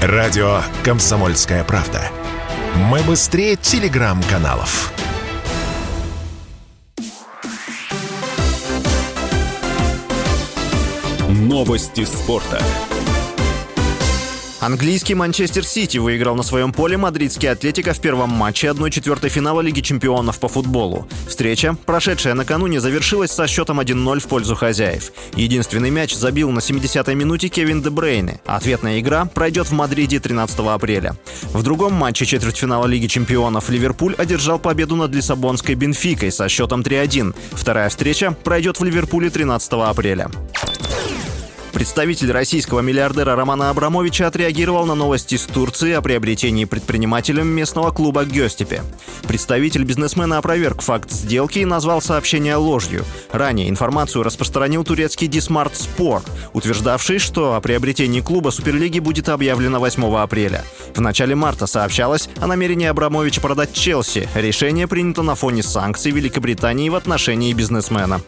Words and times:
Радио 0.00 0.60
«Комсомольская 0.84 1.64
правда». 1.64 2.00
Мы 2.76 3.00
быстрее 3.00 3.56
телеграм-каналов. 3.56 4.92
Новости 11.28 12.04
спорта. 12.04 12.62
Английский 14.60 15.14
Манчестер 15.14 15.64
Сити 15.64 15.98
выиграл 15.98 16.34
на 16.34 16.42
своем 16.42 16.72
поле 16.72 16.96
мадридский 16.96 17.48
Атлетика 17.48 17.92
в 17.92 18.00
первом 18.00 18.30
матче 18.30 18.66
1-4 18.66 19.28
финала 19.28 19.60
Лиги 19.60 19.80
чемпионов 19.80 20.40
по 20.40 20.48
футболу. 20.48 21.06
Встреча, 21.28 21.76
прошедшая 21.86 22.34
накануне, 22.34 22.80
завершилась 22.80 23.30
со 23.30 23.46
счетом 23.46 23.78
1-0 23.78 24.18
в 24.18 24.26
пользу 24.26 24.56
хозяев. 24.56 25.12
Единственный 25.36 25.90
мяч 25.90 26.12
забил 26.12 26.50
на 26.50 26.58
70-й 26.58 27.14
минуте 27.14 27.48
Кевин 27.48 27.82
Де 27.82 27.90
Брейне. 27.90 28.40
Ответная 28.46 28.98
игра 28.98 29.26
пройдет 29.26 29.68
в 29.68 29.72
Мадриде 29.74 30.18
13 30.18 30.58
апреля. 30.58 31.16
В 31.52 31.62
другом 31.62 31.92
матче 31.92 32.26
четвертьфинала 32.26 32.86
Лиги 32.86 33.06
чемпионов 33.06 33.70
Ливерпуль 33.70 34.16
одержал 34.18 34.58
победу 34.58 34.96
над 34.96 35.14
Лиссабонской 35.14 35.76
Бенфикой 35.76 36.32
со 36.32 36.48
счетом 36.48 36.80
3-1. 36.80 37.32
Вторая 37.52 37.88
встреча 37.90 38.32
пройдет 38.42 38.80
в 38.80 38.84
Ливерпуле 38.84 39.30
13 39.30 39.72
апреля. 39.74 40.28
Представитель 41.78 42.32
российского 42.32 42.80
миллиардера 42.80 43.36
Романа 43.36 43.70
Абрамовича 43.70 44.26
отреагировал 44.26 44.84
на 44.84 44.96
новости 44.96 45.36
из 45.36 45.42
Турции 45.42 45.92
о 45.92 46.02
приобретении 46.02 46.64
предпринимателем 46.64 47.46
местного 47.46 47.92
клуба 47.92 48.24
Гёзтепе. 48.24 48.82
Представитель 49.28 49.84
бизнесмена 49.84 50.38
опроверг 50.38 50.82
факт 50.82 51.12
сделки 51.12 51.60
и 51.60 51.64
назвал 51.64 52.02
сообщение 52.02 52.56
ложью. 52.56 53.04
Ранее 53.30 53.68
информацию 53.68 54.24
распространил 54.24 54.82
турецкий 54.82 55.28
D-Smart 55.28 55.76
Spor, 55.76 56.22
утверждавший, 56.52 57.20
что 57.20 57.54
о 57.54 57.60
приобретении 57.60 58.22
клуба 58.22 58.50
Суперлиги 58.50 58.98
будет 58.98 59.28
объявлено 59.28 59.78
8 59.78 60.16
апреля. 60.16 60.64
В 60.96 61.00
начале 61.00 61.36
марта 61.36 61.68
сообщалось 61.68 62.28
о 62.40 62.48
намерении 62.48 62.88
Абрамовича 62.88 63.40
продать 63.40 63.72
Челси. 63.72 64.28
Решение 64.34 64.88
принято 64.88 65.22
на 65.22 65.36
фоне 65.36 65.62
санкций 65.62 66.10
Великобритании 66.10 66.88
в 66.88 66.96
отношении 66.96 67.52
бизнесмена. 67.52 68.20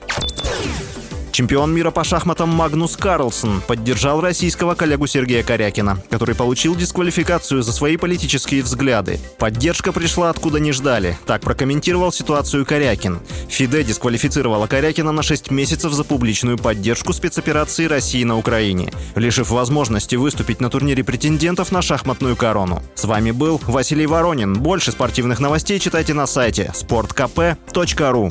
Чемпион 1.40 1.72
мира 1.72 1.90
по 1.90 2.04
шахматам 2.04 2.50
Магнус 2.50 2.98
Карлсон 2.98 3.62
поддержал 3.62 4.20
российского 4.20 4.74
коллегу 4.74 5.06
Сергея 5.06 5.42
Корякина, 5.42 5.96
который 6.10 6.34
получил 6.34 6.76
дисквалификацию 6.76 7.62
за 7.62 7.72
свои 7.72 7.96
политические 7.96 8.62
взгляды. 8.62 9.18
Поддержка 9.38 9.90
пришла 9.90 10.28
откуда 10.28 10.60
не 10.60 10.72
ждали. 10.72 11.16
Так 11.24 11.40
прокомментировал 11.40 12.12
ситуацию 12.12 12.66
Корякин. 12.66 13.20
ФИДЕ 13.48 13.84
дисквалифицировала 13.84 14.66
Корякина 14.66 15.12
на 15.12 15.22
6 15.22 15.50
месяцев 15.50 15.94
за 15.94 16.04
публичную 16.04 16.58
поддержку 16.58 17.14
спецоперации 17.14 17.86
России 17.86 18.22
на 18.22 18.36
Украине, 18.36 18.92
лишив 19.14 19.48
возможности 19.48 20.16
выступить 20.16 20.60
на 20.60 20.68
турнире 20.68 21.02
претендентов 21.04 21.72
на 21.72 21.80
шахматную 21.80 22.36
корону. 22.36 22.82
С 22.94 23.06
вами 23.06 23.30
был 23.30 23.58
Василий 23.66 24.06
Воронин. 24.06 24.60
Больше 24.60 24.92
спортивных 24.92 25.40
новостей 25.40 25.78
читайте 25.78 26.12
на 26.12 26.26
сайте 26.26 26.70
sportkp.ru. 26.74 28.30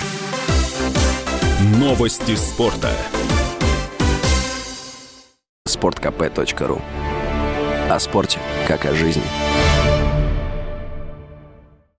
Новости 1.61 2.37
спорта. 2.37 2.93
sportkp.ru 5.67 6.81
О 7.89 7.99
спорте, 7.99 8.39
как 8.65 8.85
о 8.85 8.93
жизни. 8.95 9.23